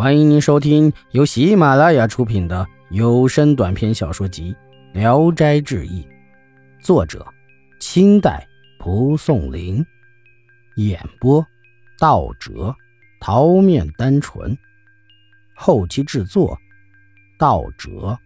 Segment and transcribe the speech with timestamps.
[0.00, 4.56] 欢迎您收听由喜马拉雅出品的有声短篇小说集
[4.98, 6.02] 《聊斋志异》，
[6.82, 7.22] 作者：
[7.80, 8.48] 清代
[8.78, 9.84] 蒲松龄，
[10.76, 11.46] 演播：
[11.98, 12.74] 道哲、
[13.20, 14.56] 桃面单纯，
[15.54, 16.58] 后期制作：
[17.38, 18.18] 道哲。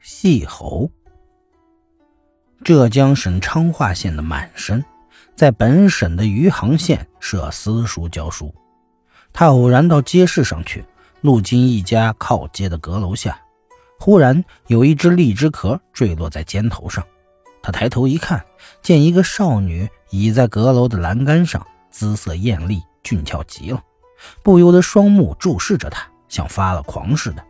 [0.00, 0.90] 细猴，
[2.62, 4.84] 浙江省昌化县的满生。
[5.34, 8.54] 在本省的余杭县设私塾教书，
[9.32, 10.84] 他偶然到街市上去，
[11.20, 13.40] 路经一家靠街的阁楼下，
[13.98, 17.04] 忽然有一只荔枝壳坠落在肩头上。
[17.62, 18.44] 他抬头一看，
[18.82, 23.82] 见一个少女倚在阁楼的栏杆上，姿色艳丽，俊俏极了，
[24.42, 27.44] 不由得双目注视着他，像发了狂似的。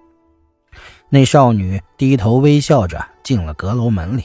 [1.08, 4.24] 那少女低头微笑着进了阁楼门里，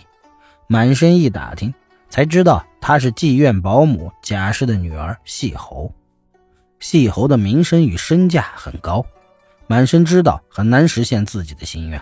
[0.68, 1.74] 满身一打听。
[2.10, 5.94] 才知道她是妓院保姆贾氏的女儿细侯，
[6.80, 9.06] 细侯的名声与身价很高，
[9.68, 12.02] 满身知道很难实现自己的心愿。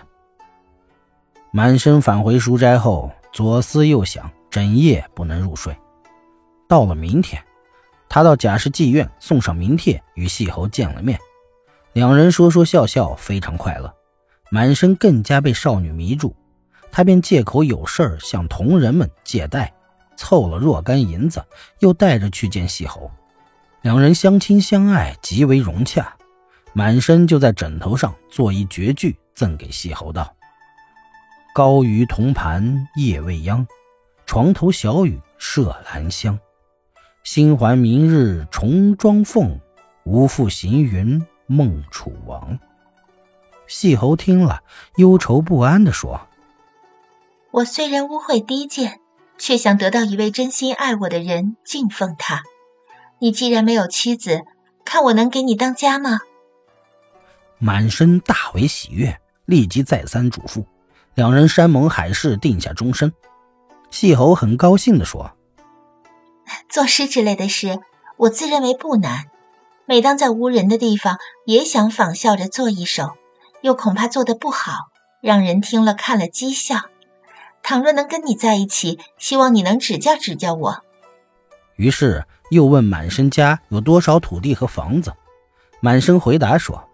[1.50, 5.76] 满身返回书斋后，左思右想，整夜不能入睡。
[6.68, 7.42] 到了明天，
[8.08, 11.18] 他到贾氏妓院送上名帖，与细侯见了面，
[11.92, 13.92] 两人说说笑笑，非常快乐。
[14.50, 16.34] 满身更加被少女迷住，
[16.92, 19.72] 他便借口有事向同仁们借贷。
[20.16, 21.44] 凑了若干银子，
[21.80, 23.10] 又带着去见细侯，
[23.82, 26.16] 两人相亲相爱，极为融洽。
[26.72, 30.34] 满身就在枕头上做一绝句，赠给细侯道
[31.54, 33.66] ：“高于铜盘夜未央，
[34.26, 36.38] 床头小雨麝兰香。
[37.24, 39.58] 新还明日重妆凤，
[40.04, 42.58] 无复行云梦楚王。”
[43.66, 44.62] 细侯听了，
[44.96, 46.28] 忧愁不安地说
[47.52, 49.00] ：“我虽然污秽低贱。”
[49.38, 52.42] 却想得到一位真心爱我的人敬奉他。
[53.18, 54.42] 你既然没有妻子，
[54.84, 56.20] 看我能给你当家吗？
[57.58, 60.64] 满身大为喜悦，立即再三嘱咐，
[61.14, 63.12] 两人山盟海誓，定下终身。
[63.90, 65.32] 细侯很高兴地说：
[66.68, 67.78] “作诗之类的事，
[68.18, 69.24] 我自认为不难。
[69.86, 73.12] 每当在无人的地方，也想仿效着做一首，
[73.62, 74.72] 又恐怕做得不好，
[75.22, 76.90] 让人听了看了讥笑。”
[77.68, 80.84] 倘若能跟你在一起，希望你能指教指教我。
[81.74, 85.12] 于是又问满生家有多少土地和房子。
[85.80, 86.88] 满生回答说：“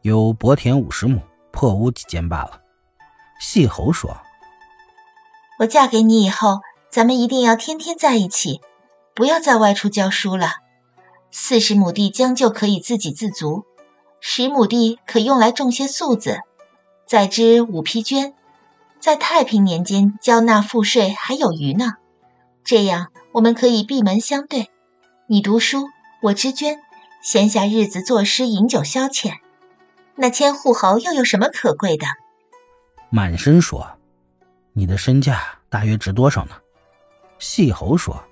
[0.00, 1.20] 有薄田五十亩，
[1.52, 2.62] 破屋几间罢了。”
[3.38, 4.16] 细侯说
[5.60, 8.62] ：“我嫁给你以后，咱们一定要天天在一起，
[9.14, 10.52] 不要再外出教书了。
[11.30, 13.64] 四十亩地将就可以自给自足，
[14.20, 16.40] 十亩地可用来种些粟子，
[17.06, 18.32] 再织五匹绢。”
[19.04, 21.96] 在太平年间交纳赋税还有余呢，
[22.64, 24.70] 这样我们可以闭门相对，
[25.26, 25.88] 你读书，
[26.22, 26.78] 我织绢，
[27.20, 29.34] 闲暇日子作诗饮酒消遣。
[30.14, 32.06] 那千户侯又有什么可贵的？
[33.10, 33.98] 满身说
[34.72, 36.52] ：“你的身价大约值多少呢？”
[37.38, 38.24] 细侯说：“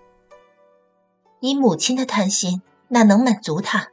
[1.40, 3.88] 以母亲的贪心，哪能满足他？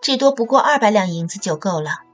[0.00, 2.05] 至多不过二百两银子就够了。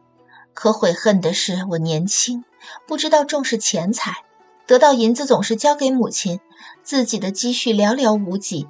[0.55, 2.45] 可悔恨的是，我年轻。”
[2.87, 4.25] 不知道重视钱财，
[4.69, 6.39] 得到银子总是交给母亲，
[6.85, 8.69] 自己的积蓄寥寥无几。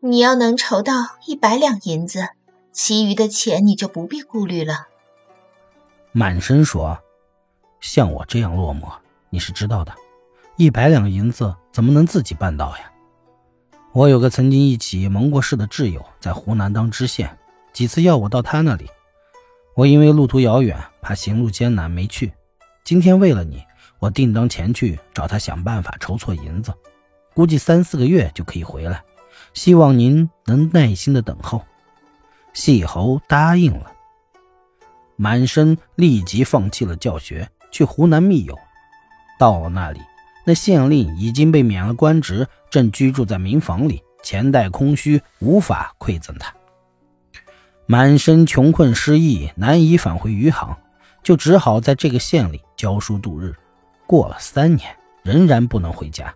[0.00, 0.94] 你要能筹到
[1.26, 2.28] 一百两银子，
[2.72, 4.86] 其余的钱你就不必顾虑了。
[6.12, 6.98] 满身说
[7.80, 8.90] ：“像我这样落寞，
[9.28, 9.92] 你是知道的。
[10.56, 12.90] 一百两银子怎么能自己办到呀？
[13.92, 17.38] 我有个曾经一起蒙过事的挚友，在湖南当知县，
[17.74, 18.88] 几次要我到他那里，
[19.74, 22.32] 我因为路途遥远，怕行路艰难，没去。”
[22.84, 23.62] 今天为了你，
[23.98, 26.72] 我定当前去找他想办法筹措银子，
[27.34, 29.02] 估计三四个月就可以回来。
[29.54, 31.64] 希望您能耐心的等候。
[32.52, 33.92] 细侯答应了。
[35.16, 38.58] 满身立即放弃了教学，去湖南密友。
[39.38, 40.00] 到了那里，
[40.44, 46.52] 那县令已经被免了官职，正居住在民房里，钱袋空虚，无法馈赠他。
[47.90, 50.76] 满身穷困失意，难以返回余杭。
[51.24, 53.52] 就只好在这个县里教书度日，
[54.06, 54.88] 过了三年，
[55.24, 56.32] 仍然不能回家。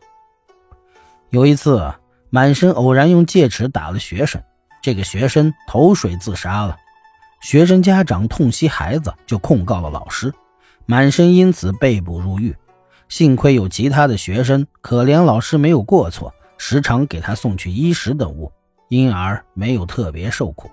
[1.30, 1.94] 有一次，
[2.28, 4.42] 满身偶然用戒尺打了学生，
[4.82, 6.76] 这个学生投水自杀了。
[7.40, 10.34] 学生家长痛惜孩子，就控告了老师，
[10.86, 12.52] 满身因此被捕入狱。
[13.08, 18.50] 幸亏有其他的学生，可怜老师没有过错，时常给他送去衣食等物，
[18.88, 20.68] 因而没有特别受苦。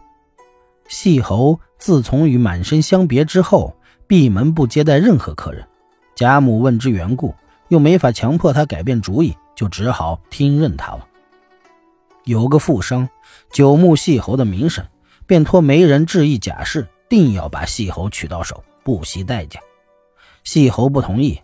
[1.01, 3.75] 细侯自从与满身相别之后。
[4.05, 5.67] 闭门不接待任何客人，
[6.13, 7.33] 贾母问之缘故，
[7.69, 11.07] 又没法强迫他改变主意，就只好听任他了。
[12.25, 13.09] 有个富商
[13.51, 14.85] 久慕细侯的名声，
[15.25, 19.59] 便托媒人致意贾氏，定要把细侯娶到手，不惜代价。
[20.43, 21.41] 细侯不同意。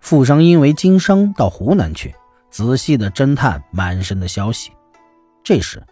[0.00, 2.14] 富商因为经商到湖南去，
[2.50, 4.72] 仔细的侦探满身的消息。
[5.42, 5.82] 这时，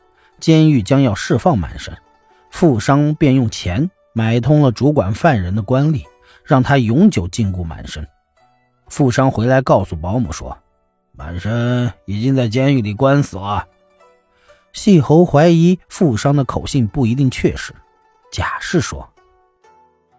[0.40, 1.96] 监狱将要释放满身，
[2.52, 6.04] 富商便用钱买通了主管犯人的官吏，
[6.44, 8.06] 让他永久禁锢满身。
[8.88, 10.58] 富商回来告诉保姆说，
[11.12, 13.66] 满身已经在监狱里关死了。
[14.72, 17.74] 细侯怀疑富商的口信不一定确实，
[18.30, 19.12] 假释说：“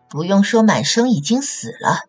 [0.09, 2.01] 不用说，满生已经死了，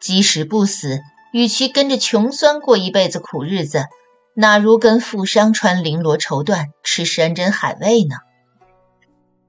[0.00, 1.00] 即使不死，
[1.32, 3.84] 与其跟着穷酸过一辈子苦日子，
[4.34, 8.16] 哪如跟富商穿绫罗绸缎，吃山珍海味呢？”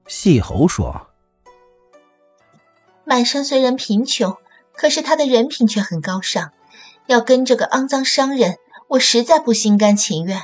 [0.08, 1.06] 细侯说
[3.06, 4.36] ：“满生虽然贫穷，
[4.72, 6.50] 可是他的人品却很高尚，
[7.06, 8.56] 要跟这个肮脏商人，
[8.88, 10.42] 我实在不心甘情愿。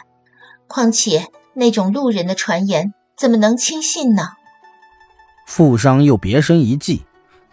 [0.68, 1.26] 况且……”
[1.56, 4.32] 那种路人的传言怎么能轻信呢？
[5.46, 7.06] 富商又别生一计，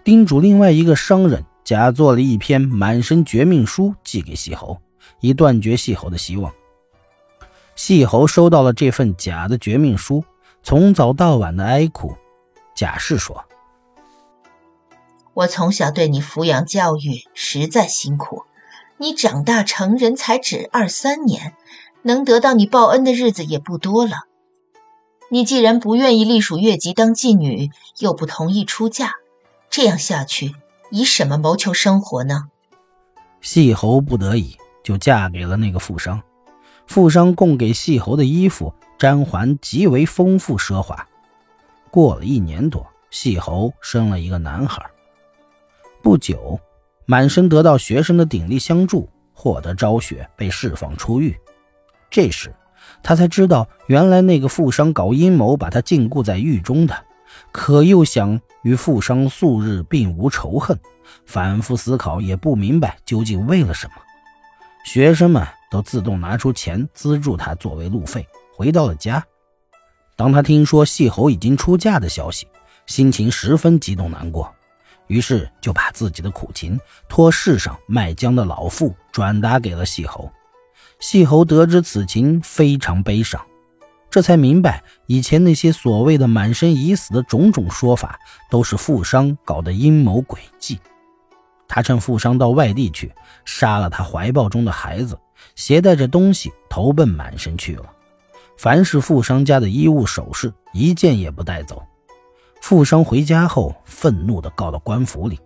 [0.03, 4.81] 叮嘱另外一个商人假作了一篇满身绝命书寄给细侯，
[5.19, 6.51] 以断绝细侯的希望。
[7.75, 10.25] 细侯收到了这份假的绝命书，
[10.63, 12.15] 从早到晚的哀哭。
[12.75, 13.45] 贾氏说
[15.33, 18.43] ：“我从小对你抚养教育实在辛苦，
[18.97, 21.53] 你长大成人才只二三年。”
[22.03, 24.21] 能得到你报恩的日子也不多了。
[25.29, 27.69] 你既然不愿意隶属越级当妓女，
[27.99, 29.11] 又不同意出嫁，
[29.69, 30.55] 这样下去，
[30.89, 32.45] 以什么谋求生活呢？
[33.39, 36.23] 细侯不得已，就嫁给了那个富商。
[36.87, 41.07] 富商供给细侯的衣服、毡环极为丰富奢华。
[41.89, 44.85] 过了一年多，细侯生了一个男孩。
[46.03, 46.59] 不久，
[47.07, 51.35] 满身得到学生的鼎力相助，获得昭雪，被释放出狱。
[52.11, 52.53] 这时，
[53.01, 56.95] 他才知道，原来那个富商搞阴谋把他禁锢在狱中的，
[57.51, 60.79] 可又想与富商素日并无仇恨，
[61.25, 63.93] 反复思考也不明白究竟为了什么。
[64.85, 68.27] 学生们都自动拿出钱资助他作为路费，
[68.61, 69.25] 回到了家。
[70.15, 72.45] 当他听说细侯已经出嫁的消息，
[72.85, 74.53] 心情十分激动难过，
[75.07, 76.79] 于是就把自己的苦情
[77.09, 80.31] 托世上卖浆的老妇转达给了细侯。
[80.99, 83.43] 细侯得知此情，非常悲伤，
[84.11, 88.19] 这才明白以前那些所谓的满身已死的种种说法，
[88.51, 90.79] 都是富商搞的阴谋诡计。
[91.67, 93.11] 他趁富商到外地去，
[93.43, 95.17] 杀了他怀抱中的孩子，
[95.55, 97.85] 携带着东西投奔满身去了。
[98.57, 101.83] 凡是富商家的衣物首饰，一件也不带走。
[102.61, 105.39] 富商回家后，愤怒地告到官府里。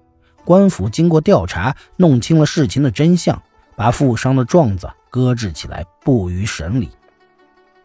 [0.44, 3.42] 官府经过调查，弄清了事情的真相，
[3.76, 4.90] 把富商的状子。
[5.10, 6.90] 搁置起来，不予审理。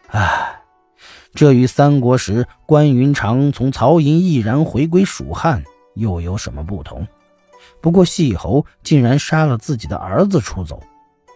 [0.08, 0.60] 唉，
[1.32, 5.62] 这与三国时关云长从曹营毅然回归蜀汉
[5.94, 7.06] 又有什么不同？
[7.80, 10.82] 不过细侯竟然杀了自己的儿子出走，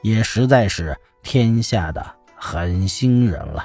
[0.03, 2.05] 也实在是天下的
[2.35, 3.65] 狠心人了。